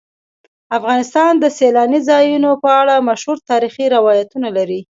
افغانستان 0.77 1.31
د 1.39 1.45
سیلانی 1.57 1.99
ځایونه 2.09 2.49
په 2.63 2.69
اړه 2.81 3.05
مشهور 3.09 3.37
تاریخی 3.49 3.85
روایتونه 3.95 4.47
لري. 4.57 4.81